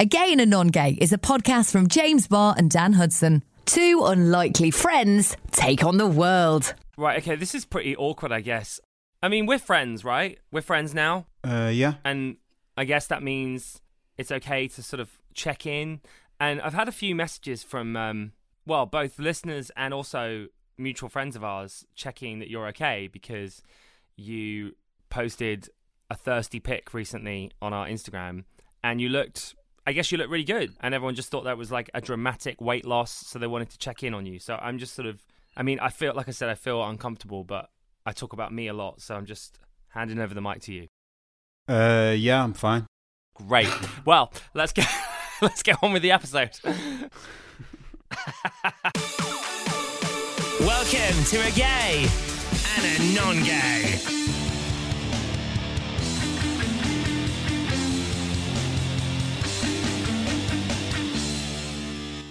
[0.00, 3.44] A Gay and a Non Gay is a podcast from James Barr and Dan Hudson.
[3.66, 6.72] Two unlikely friends take on the world.
[6.96, 8.80] Right, okay, this is pretty awkward, I guess.
[9.22, 10.38] I mean, we're friends, right?
[10.50, 11.26] We're friends now.
[11.44, 11.96] Uh, yeah.
[12.02, 12.38] And
[12.78, 13.82] I guess that means
[14.16, 16.00] it's okay to sort of check in.
[16.40, 18.32] And I've had a few messages from, um,
[18.64, 20.46] well, both listeners and also
[20.78, 23.62] mutual friends of ours checking that you're okay because
[24.16, 24.76] you
[25.10, 25.68] posted
[26.08, 28.44] a thirsty pic recently on our Instagram
[28.82, 29.56] and you looked
[29.90, 32.60] I guess you look really good and everyone just thought that was like a dramatic
[32.60, 34.38] weight loss so they wanted to check in on you.
[34.38, 35.20] So I'm just sort of
[35.56, 37.70] I mean, I feel like I said I feel uncomfortable, but
[38.06, 39.58] I talk about me a lot, so I'm just
[39.88, 40.86] handing over the mic to you.
[41.68, 42.86] Uh, yeah, I'm fine.
[43.34, 43.68] Great.
[44.04, 44.86] well, let's get
[45.42, 46.52] let's get on with the episode.
[50.60, 52.06] Welcome to a gay
[52.76, 54.29] and a non gay.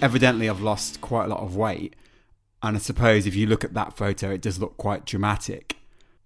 [0.02, 1.96] Evidently, I've lost quite a lot of weight,
[2.63, 5.76] and I suppose if you look at that photo, it does look quite dramatic.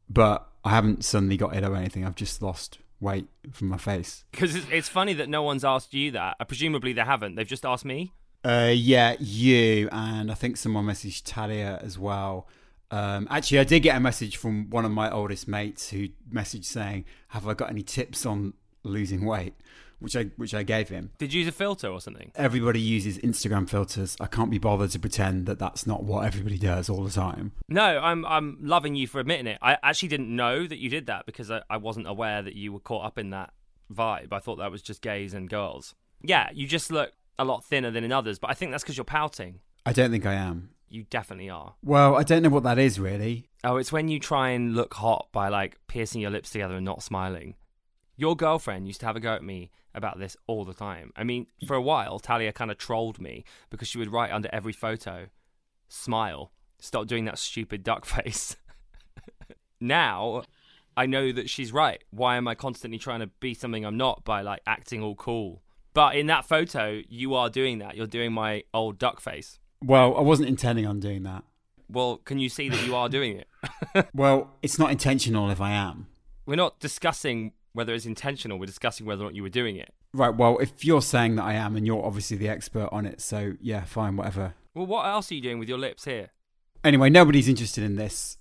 [0.09, 2.05] But I haven't suddenly got ill or anything.
[2.05, 4.25] I've just lost weight from my face.
[4.31, 6.37] Because it's, it's funny that no one's asked you that.
[6.39, 7.35] Uh, presumably they haven't.
[7.35, 8.13] They've just asked me.
[8.43, 12.47] Uh, yeah, you and I think someone messaged Talia as well.
[12.91, 16.65] Um, actually, I did get a message from one of my oldest mates who messaged
[16.65, 19.55] saying, "Have I got any tips on losing weight?"
[20.03, 21.11] Which I which I gave him.
[21.17, 22.33] Did you use a filter or something?
[22.35, 24.17] Everybody uses Instagram filters.
[24.19, 27.53] I can't be bothered to pretend that that's not what everybody does all the time.
[27.69, 29.59] No, I'm I'm loving you for admitting it.
[29.61, 32.73] I actually didn't know that you did that because I, I wasn't aware that you
[32.73, 33.53] were caught up in that
[33.93, 34.33] vibe.
[34.33, 35.95] I thought that was just gays and girls.
[36.21, 38.97] Yeah, you just look a lot thinner than in others, but I think that's because
[38.97, 39.61] you're pouting.
[39.85, 40.69] I don't think I am.
[40.89, 41.75] You definitely are.
[41.83, 43.49] Well, I don't know what that is really.
[43.63, 46.85] Oh, it's when you try and look hot by like piercing your lips together and
[46.85, 47.55] not smiling.
[48.15, 51.11] Your girlfriend used to have a go at me about this all the time.
[51.15, 54.49] I mean, for a while, Talia kind of trolled me because she would write under
[54.51, 55.27] every photo,
[55.87, 58.55] smile, stop doing that stupid duck face.
[59.79, 60.43] now,
[60.95, 62.03] I know that she's right.
[62.11, 65.63] Why am I constantly trying to be something I'm not by like acting all cool?
[65.93, 67.95] But in that photo, you are doing that.
[67.95, 69.59] You're doing my old duck face.
[69.83, 71.43] Well, I wasn't intending on doing that.
[71.89, 73.47] Well, can you see that you are doing it?
[74.13, 76.07] Well, it's not intentional if I am.
[76.47, 78.57] We're not discussing whether it's intentional.
[78.57, 79.93] We're discussing whether or not you were doing it.
[80.13, 83.19] Right, well, if you're saying that I am and you're obviously the expert on it,
[83.21, 84.53] so yeah, fine, whatever.
[84.73, 86.29] Well, what else are you doing with your lips here?
[86.83, 88.37] Anyway, nobody's interested in this,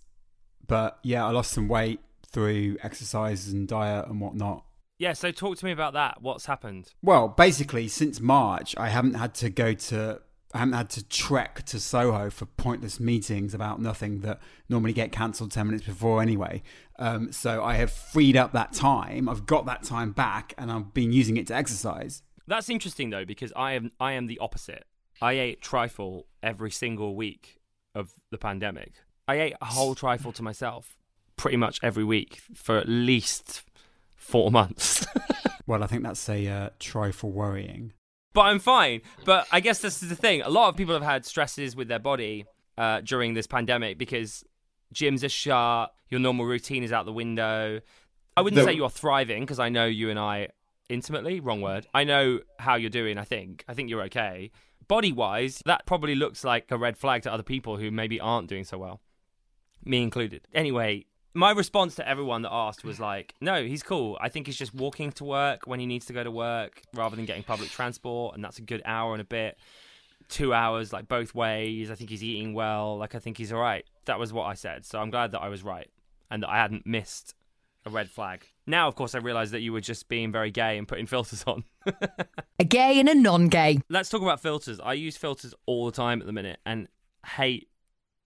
[0.66, 4.65] but yeah, I lost some weight through exercise and diet and whatnot.
[4.98, 6.22] Yeah, so talk to me about that.
[6.22, 6.92] What's happened?
[7.03, 10.21] Well, basically, since March, I haven't had to go to,
[10.54, 15.10] I haven't had to trek to Soho for pointless meetings about nothing that normally get
[15.10, 16.62] cancelled 10 minutes before anyway.
[16.98, 19.28] Um, so I have freed up that time.
[19.28, 22.22] I've got that time back and I've been using it to exercise.
[22.46, 24.84] That's interesting though, because I am I am the opposite.
[25.20, 27.60] I ate trifle every single week
[27.94, 28.94] of the pandemic.
[29.28, 30.98] I ate a whole trifle to myself
[31.36, 33.62] pretty much every week for at least
[34.16, 35.06] four months.
[35.66, 37.92] Well, I think that's a uh, trifle worrying.
[38.32, 39.03] But I'm fine.
[39.25, 40.43] But I guess this is the thing.
[40.43, 42.47] A lot of people have had stresses with their body
[42.78, 44.44] uh, during this pandemic because
[44.94, 47.81] gyms are shut, your normal routine is out the window.
[48.37, 50.48] I wouldn't The- say you're thriving because I know you and I
[50.88, 51.87] intimately, wrong word.
[51.94, 53.65] I know how you're doing, I think.
[53.69, 54.50] I think you're okay.
[54.88, 58.48] Body wise, that probably looks like a red flag to other people who maybe aren't
[58.48, 59.00] doing so well,
[59.84, 60.47] me included.
[60.53, 64.19] Anyway, my response to everyone that asked was like, no, he's cool.
[64.20, 67.16] I think he's just walking to work when he needs to go to work rather
[67.16, 69.56] than getting public transport, and that's a good hour and a bit.
[70.28, 71.91] Two hours, like both ways.
[71.91, 72.97] I think he's eating well.
[72.98, 73.84] Like, I think he's all right.
[74.06, 74.84] That was what I said.
[74.84, 75.91] So I'm glad that I was right
[76.31, 77.34] and that I hadn't missed
[77.84, 78.47] a red flag.
[78.66, 81.44] Now, of course, I realize that you were just being very gay and putting filters
[81.47, 81.65] on.
[82.59, 83.81] A gay and a non gay.
[83.88, 84.81] Let's talk about filters.
[84.81, 86.88] I use filters all the time at the minute and
[87.26, 87.69] hate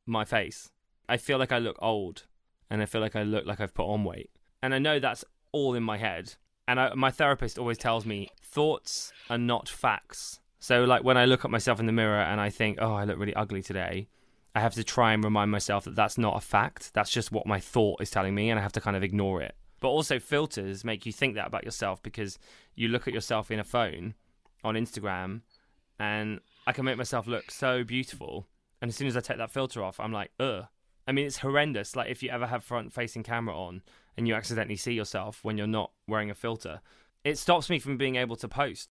[0.06, 0.70] my face.
[1.08, 2.24] I feel like I look old
[2.70, 4.30] and I feel like I look like I've put on weight.
[4.62, 6.34] And I know that's all in my head.
[6.68, 10.40] And I, my therapist always tells me thoughts are not facts.
[10.58, 13.04] So, like when I look at myself in the mirror and I think, oh, I
[13.04, 14.08] look really ugly today,
[14.54, 16.94] I have to try and remind myself that that's not a fact.
[16.94, 19.42] That's just what my thought is telling me, and I have to kind of ignore
[19.42, 19.54] it.
[19.80, 22.38] But also, filters make you think that about yourself because
[22.74, 24.14] you look at yourself in a phone
[24.64, 25.42] on Instagram,
[26.00, 28.46] and I can make myself look so beautiful.
[28.80, 30.64] And as soon as I take that filter off, I'm like, ugh.
[31.06, 31.94] I mean, it's horrendous.
[31.94, 33.82] Like, if you ever have front facing camera on
[34.16, 36.80] and you accidentally see yourself when you're not wearing a filter,
[37.24, 38.88] it stops me from being able to post.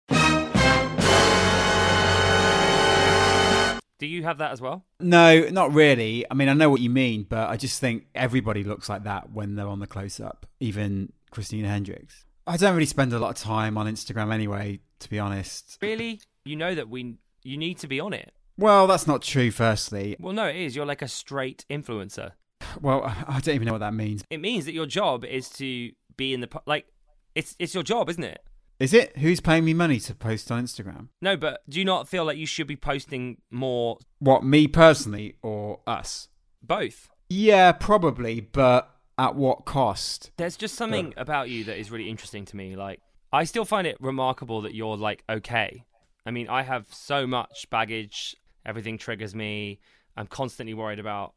[3.98, 4.84] Do you have that as well?
[5.00, 6.24] No, not really.
[6.30, 9.32] I mean, I know what you mean, but I just think everybody looks like that
[9.32, 12.24] when they're on the close up, even Christina Hendricks.
[12.46, 15.78] I don't really spend a lot of time on Instagram anyway, to be honest.
[15.80, 16.20] Really?
[16.44, 18.32] You know that we you need to be on it.
[18.56, 20.16] Well, that's not true, firstly.
[20.18, 20.76] Well, no, it is.
[20.76, 22.32] You're like a straight influencer.
[22.80, 24.24] Well, I don't even know what that means.
[24.30, 26.86] It means that your job is to be in the pu- like
[27.34, 28.40] it's it's your job, isn't it?
[28.80, 29.16] Is it?
[29.18, 31.08] Who's paying me money to post on Instagram?
[31.20, 35.36] No, but do you not feel like you should be posting more What, me personally
[35.42, 36.28] or us?
[36.62, 37.08] both?
[37.28, 40.32] Yeah, probably, but at what cost?
[40.36, 42.74] There's just something about you that is really interesting to me.
[42.74, 43.00] Like,
[43.32, 45.84] I still find it remarkable that you're like okay.
[46.26, 48.34] I mean, I have so much baggage.
[48.66, 49.80] Everything triggers me.
[50.16, 51.34] I'm constantly worried about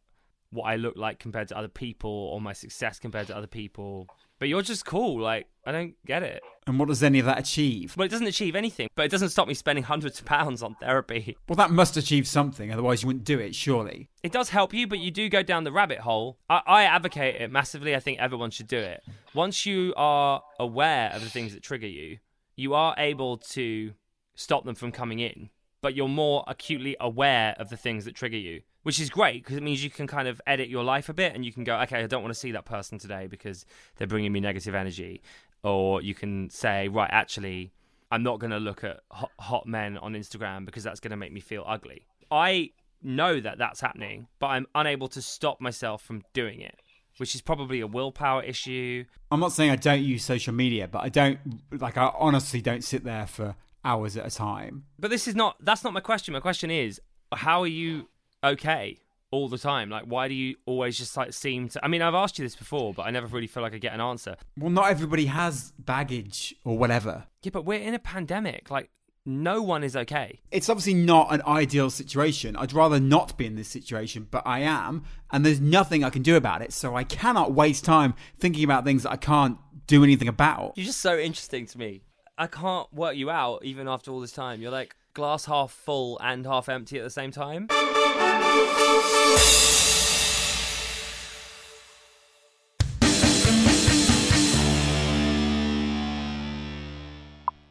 [0.52, 4.08] what I look like compared to other people or my success compared to other people.
[4.40, 5.20] But you're just cool.
[5.20, 6.42] Like, I don't get it.
[6.68, 7.98] And what does any of that achieve?
[7.98, 10.76] Well, it doesn't achieve anything, but it doesn't stop me spending hundreds of pounds on
[10.76, 11.38] therapy.
[11.48, 14.10] Well, that must achieve something, otherwise, you wouldn't do it, surely.
[14.22, 16.38] It does help you, but you do go down the rabbit hole.
[16.50, 17.96] I, I advocate it massively.
[17.96, 19.02] I think everyone should do it.
[19.34, 22.18] Once you are aware of the things that trigger you,
[22.58, 23.94] you are able to
[24.36, 25.50] stop them from coming in,
[25.82, 29.58] but you're more acutely aware of the things that trigger you, which is great because
[29.58, 31.78] it means you can kind of edit your life a bit and you can go,
[31.82, 33.66] okay, I don't want to see that person today because
[33.98, 35.22] they're bringing me negative energy.
[35.64, 37.72] Or you can say, right, actually,
[38.12, 41.34] I'm not going to look at hot, men on Instagram because that's going to make
[41.34, 42.06] me feel ugly.
[42.32, 42.72] I
[43.04, 46.76] know that that's happening, but I'm unable to stop myself from doing it,
[47.18, 49.06] which is probably a willpower issue.
[49.32, 51.40] I'm not saying I don't use social media, but I don't,
[51.80, 54.84] like, I honestly don't sit there for hours at a time.
[55.00, 56.34] But this is not that's not my question.
[56.34, 57.02] My question is
[57.34, 58.10] how are you
[58.44, 59.00] okay
[59.32, 59.90] all the time?
[59.90, 62.56] Like why do you always just like seem to I mean I've asked you this
[62.56, 64.36] before, but I never really feel like I get an answer.
[64.58, 67.26] Well, not everybody has baggage or whatever.
[67.44, 68.70] Yeah, but we're in a pandemic.
[68.70, 68.90] Like
[69.28, 70.40] no one is okay.
[70.52, 72.56] It's obviously not an ideal situation.
[72.56, 76.22] I'd rather not be in this situation, but I am, and there's nothing I can
[76.22, 76.72] do about it.
[76.72, 80.74] So I cannot waste time thinking about things that I can't do anything about.
[80.78, 82.04] You're just so interesting to me.
[82.40, 84.62] I can't work you out even after all this time.
[84.62, 87.66] You're like glass half full and half empty at the same time.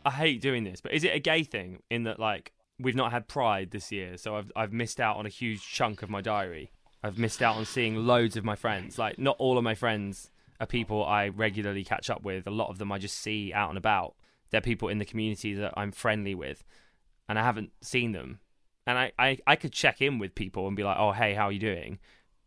[0.04, 3.12] I hate doing this, but is it a gay thing in that like we've not
[3.12, 6.20] had Pride this year, so I've I've missed out on a huge chunk of my
[6.20, 6.72] diary.
[7.04, 8.98] I've missed out on seeing loads of my friends.
[8.98, 12.48] Like not all of my friends are people I regularly catch up with.
[12.48, 14.16] A lot of them I just see out and about.
[14.50, 16.64] They're people in the community that I'm friendly with,
[17.28, 18.40] and I haven't seen them.
[18.86, 21.46] And I, I, I could check in with people and be like, oh hey, how
[21.46, 21.98] are you doing?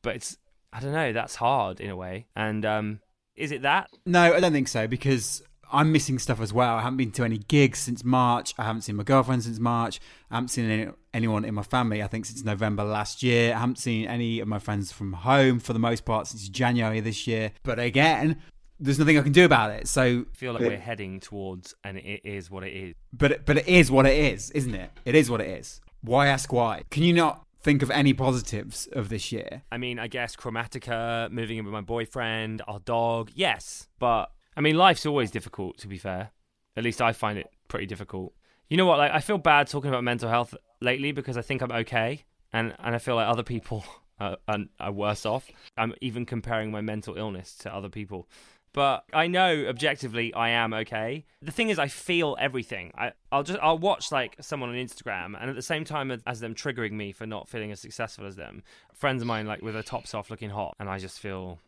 [0.01, 0.37] But it's
[0.71, 1.13] I don't know.
[1.13, 2.27] That's hard in a way.
[2.35, 2.99] And um,
[3.35, 3.89] is it that?
[4.05, 5.41] No, I don't think so because
[5.71, 6.75] I'm missing stuff as well.
[6.75, 8.53] I haven't been to any gigs since March.
[8.57, 9.99] I haven't seen my girlfriend since March.
[10.31, 13.53] I haven't seen any, anyone in my family, I think, since November last year.
[13.53, 16.99] I haven't seen any of my friends from home for the most part since January
[16.99, 17.51] this year.
[17.63, 18.41] But again,
[18.79, 19.87] there's nothing I can do about it.
[19.87, 22.95] So, I feel like we're heading towards, and it is what it is.
[23.13, 24.91] but but it is what it is, isn't it?
[25.05, 25.81] It is what it is.
[26.01, 26.83] Why ask why?
[26.89, 29.63] Can you not think of any positives of this year?
[29.71, 33.87] I mean, I guess Chromatica, moving in with my boyfriend, our dog, yes.
[33.99, 35.77] But I mean, life's always difficult.
[35.79, 36.31] To be fair,
[36.75, 38.33] at least I find it pretty difficult.
[38.69, 38.99] You know what?
[38.99, 42.73] Like, I feel bad talking about mental health lately because I think I'm okay, and
[42.79, 43.83] and I feel like other people
[44.19, 45.49] are, are, are worse off.
[45.77, 48.27] I'm even comparing my mental illness to other people.
[48.73, 51.25] But I know objectively I am okay.
[51.41, 52.91] The thing is, I feel everything.
[52.95, 56.39] I, I'll just I'll watch like someone on Instagram, and at the same time as,
[56.39, 59.73] them triggering me for not feeling as successful as them, friends of mine like with
[59.73, 61.59] their tops off, looking hot, and I just feel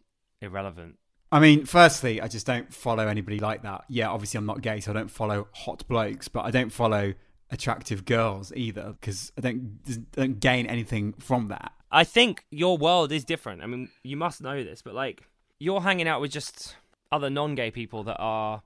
[0.41, 0.97] irrelevant.
[1.31, 3.85] I mean, firstly, I just don't follow anybody like that.
[3.87, 7.13] Yeah, obviously, I'm not gay, so I don't follow hot blokes, but I don't follow
[7.49, 11.73] attractive girls either because I don't, I don't gain anything from that.
[11.91, 13.61] I think your world is different.
[13.61, 15.23] I mean, you must know this, but like
[15.59, 16.75] you're hanging out with just
[17.11, 18.63] other non-gay people that are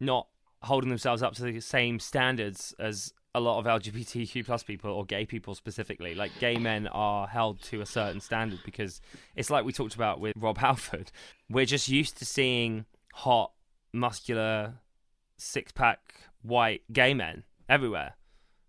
[0.00, 0.28] not
[0.62, 5.04] holding themselves up to the same standards as a lot of LGBTQ plus people or
[5.04, 6.14] gay people specifically.
[6.14, 9.00] Like gay men are held to a certain standard because
[9.34, 11.10] it's like we talked about with Rob Halford.
[11.50, 13.52] We're just used to seeing hot,
[13.92, 14.74] muscular,
[15.36, 18.14] six-pack, white gay men everywhere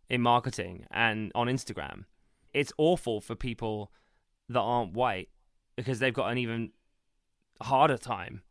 [0.09, 2.05] in marketing and on Instagram.
[2.53, 3.91] It's awful for people
[4.49, 5.29] that aren't white
[5.75, 6.71] because they've got an even
[7.61, 8.41] harder time.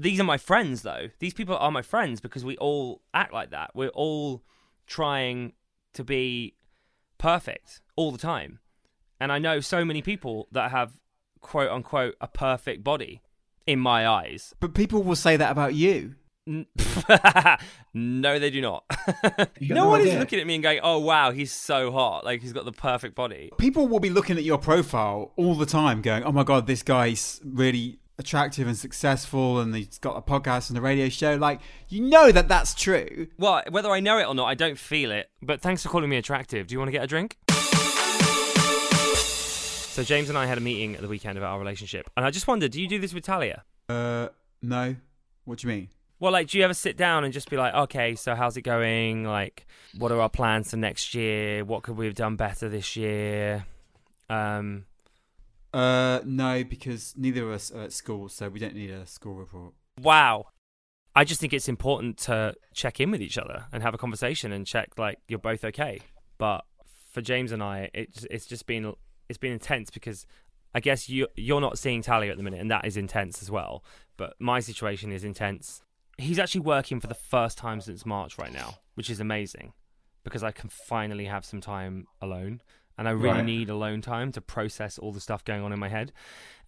[0.00, 1.10] These are my friends, though.
[1.18, 3.72] These people are my friends because we all act like that.
[3.74, 4.42] We're all
[4.86, 5.52] trying
[5.92, 6.54] to be
[7.18, 8.60] perfect all the time.
[9.20, 10.92] And I know so many people that have
[11.42, 13.20] quote unquote a perfect body
[13.66, 14.54] in my eyes.
[14.58, 16.14] But people will say that about you.
[17.92, 18.84] No, they do not.
[19.60, 22.24] No no one is looking at me and going, "Oh wow, he's so hot!
[22.24, 25.66] Like he's got the perfect body." People will be looking at your profile all the
[25.66, 30.22] time, going, "Oh my god, this guy's really attractive and successful and he's got a
[30.22, 33.26] podcast and a radio show, like, you know that that's true.
[33.36, 35.28] Well, whether I know it or not, I don't feel it.
[35.42, 36.68] But thanks for calling me attractive.
[36.68, 37.36] Do you want to get a drink?
[39.90, 42.30] So James and I had a meeting at the weekend about our relationship, and I
[42.30, 43.64] just wondered, do you do this with Talia?
[43.88, 44.28] Uh,
[44.62, 44.94] no.
[45.44, 45.88] What do you mean?
[46.20, 48.62] Well, like, do you ever sit down and just be like, okay, so how's it
[48.62, 49.24] going?
[49.24, 49.66] Like,
[49.98, 51.64] what are our plans for next year?
[51.64, 53.64] What could we have done better this year?
[54.28, 54.84] Um,
[55.72, 59.34] Uh, no, because neither of us are at school, so we don't need a school
[59.34, 59.74] report.
[60.00, 60.46] wow.
[61.14, 64.52] I just think it's important to check in with each other and have a conversation
[64.52, 66.00] and check like you're both okay.
[66.38, 66.64] But
[67.12, 68.94] for James and I, it's it's just been
[69.28, 70.24] it's been intense because
[70.74, 73.50] I guess you you're not seeing Talia at the minute, and that is intense as
[73.50, 73.84] well.
[74.16, 75.82] But my situation is intense.
[76.16, 79.72] He's actually working for the first time since March right now, which is amazing
[80.22, 82.60] because I can finally have some time alone.
[83.00, 83.44] And I really Right.
[83.46, 86.12] need alone time to process all the stuff going on in my head.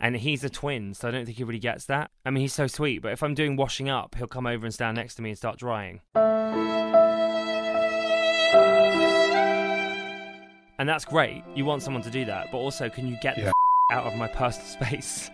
[0.00, 2.10] And he's a twin, so I don't think he really gets that.
[2.24, 4.72] I mean, he's so sweet, but if I'm doing washing up, he'll come over and
[4.72, 6.00] stand next to me and start drying.
[10.78, 11.44] And that's great.
[11.54, 13.52] You want someone to do that, but also, can you get the f-
[13.92, 15.30] out of my personal space?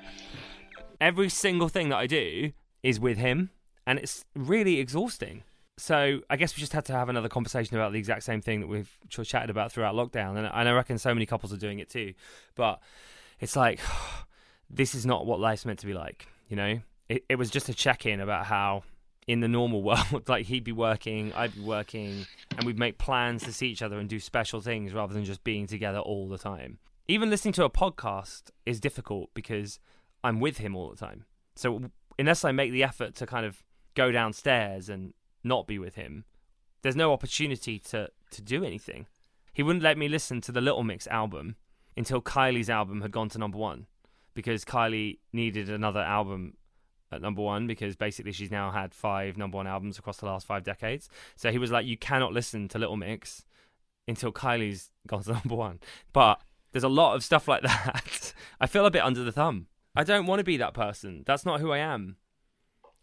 [1.01, 2.51] Every single thing that I do
[2.83, 3.51] is with him,
[3.87, 5.45] and it's really exhausting.
[5.79, 8.61] So I guess we just had to have another conversation about the exact same thing
[8.61, 11.57] that we've ch- chatted about throughout lockdown, and, and I reckon so many couples are
[11.57, 12.15] doing it too.
[12.55, 12.81] But
[13.41, 13.81] it's like
[14.71, 16.27] this is not what life's meant to be like.
[16.49, 18.83] You know, it, it was just a check in about how
[19.27, 23.45] in the normal world, like he'd be working, I'd be working, and we'd make plans
[23.45, 26.39] to see each other and do special things rather than just being together all the
[26.39, 26.79] time.
[27.07, 29.79] Even listening to a podcast is difficult because
[30.25, 31.25] I'm with him all the time.
[31.55, 33.63] So unless I make the effort to kind of
[33.95, 35.13] go downstairs and
[35.49, 36.25] not be with him,
[36.83, 39.07] there's no opportunity to to do anything.
[39.53, 41.57] He wouldn't let me listen to the Little Mix album
[41.97, 43.87] until Kylie's album had gone to number one
[44.35, 46.55] because Kylie needed another album
[47.11, 50.47] at number one because basically she's now had five number one albums across the last
[50.47, 51.09] five decades.
[51.37, 53.45] So he was like, you cannot listen to Little Mix
[54.07, 55.81] until Kylie's gone to number one.
[56.13, 56.41] But
[56.73, 58.33] there's a lot of stuff like that.
[58.61, 59.67] I feel a bit under the thumb.
[59.97, 61.25] I don't want to be that person.
[61.27, 62.17] That's not who I am.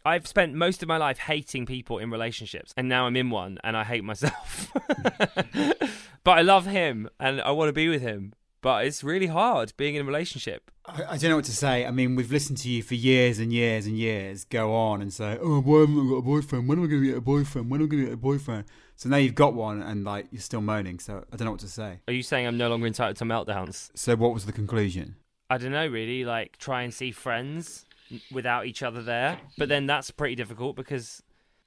[0.06, 3.58] I've spent most of my life hating people in relationships, and now I'm in one
[3.64, 4.72] and I hate myself.
[6.22, 8.32] but I love him and I want to be with him.
[8.60, 10.70] But it's really hard being in a relationship.
[10.86, 11.84] I, I don't know what to say.
[11.84, 15.12] I mean, we've listened to you for years and years and years go on and
[15.12, 16.68] say, oh, why haven't I got a boyfriend?
[16.68, 17.68] When am I going to get a boyfriend?
[17.68, 18.64] When am I going to get a boyfriend?
[18.94, 21.00] So now you've got one and like you're still moaning.
[21.00, 21.98] So I don't know what to say.
[22.06, 23.90] Are you saying I'm no longer entitled to meltdowns?
[23.96, 25.16] So what was the conclusion?
[25.50, 26.24] I don't know, really.
[26.24, 27.85] Like, try and see friends
[28.30, 29.38] without each other there.
[29.58, 31.22] But then that's pretty difficult because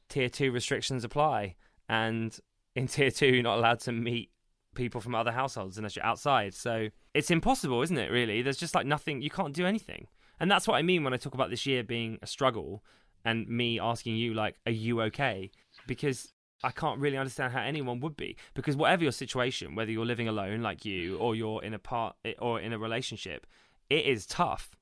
[0.09, 1.55] tier two restrictions apply.
[1.87, 2.37] And
[2.75, 4.31] in tier two, you're not allowed to meet
[4.75, 6.53] people from other households unless you're outside.
[6.53, 8.41] So it's impossible, isn't it, really?
[8.41, 10.07] There's just like nothing, you can't do anything.
[10.39, 12.83] And that's what I mean when I talk about this year being a struggle
[13.25, 15.51] and me asking you, like, are you okay?
[15.85, 16.31] Because
[16.63, 20.27] I can't really understand how anyone would be because whatever your situation, whether you're living
[20.27, 23.45] alone like you or you're in a part or in a relationship,
[23.89, 24.75] it is tough.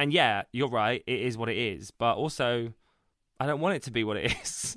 [0.00, 2.72] And yeah, you're right, it is what it is, but also
[3.38, 4.74] I don't want it to be what it is.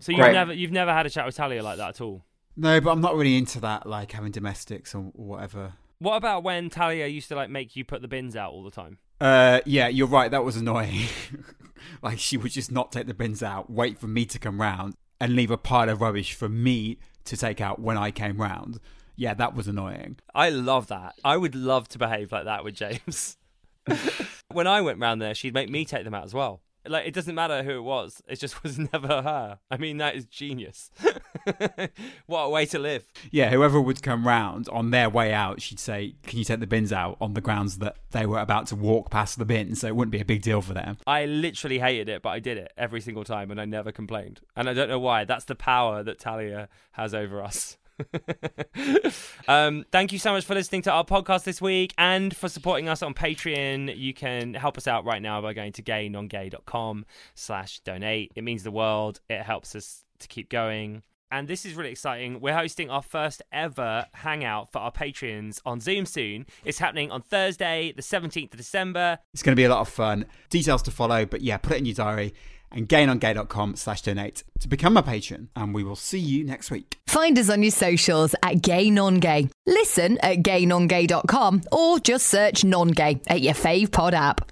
[0.00, 0.32] so you've Great.
[0.32, 2.24] never you've never had a chat with Talia like that at all.
[2.56, 5.74] No, but I'm not really into that, like having domestics or whatever.
[5.98, 8.70] What about when Talia used to like make you put the bins out all the
[8.70, 8.96] time?
[9.20, 10.30] Uh, yeah, you're right.
[10.30, 11.06] That was annoying.
[12.02, 14.94] like she would just not take the bins out, wait for me to come round,
[15.20, 18.80] and leave a pile of rubbish for me to take out when I came round.
[19.16, 20.16] Yeah, that was annoying.
[20.34, 21.14] I love that.
[21.22, 23.36] I would love to behave like that with James.
[24.52, 26.60] when I went round there, she'd make me take them out as well.
[26.86, 29.58] Like it doesn't matter who it was; it just was never her.
[29.70, 30.90] I mean, that is genius.
[32.26, 33.04] what a way to live.
[33.30, 36.66] Yeah, whoever would come round on their way out, she'd say, "Can you take the
[36.66, 39.86] bins out?" On the grounds that they were about to walk past the bin, so
[39.86, 40.98] it wouldn't be a big deal for them.
[41.06, 44.40] I literally hated it, but I did it every single time, and I never complained.
[44.54, 45.24] And I don't know why.
[45.24, 47.78] That's the power that Talia has over us.
[49.48, 52.88] um, thank you so much for listening to our podcast this week and for supporting
[52.88, 53.96] us on Patreon.
[53.96, 58.32] You can help us out right now by going to gaynongay.com slash donate.
[58.34, 59.20] It means the world.
[59.28, 61.02] It helps us to keep going.
[61.30, 62.40] And this is really exciting.
[62.40, 66.46] We're hosting our first ever hangout for our Patreons on Zoom soon.
[66.64, 69.18] It's happening on Thursday, the 17th of December.
[69.32, 70.26] It's going to be a lot of fun.
[70.48, 72.34] Details to follow, but yeah, put it in your diary
[72.74, 75.48] and gaynongay.com slash donate to become a patron.
[75.56, 76.98] And we will see you next week.
[77.06, 79.48] Find us on your socials at Gay Non Gay.
[79.66, 84.50] Listen at gaynongay.com or just search non gay at your fave pod app.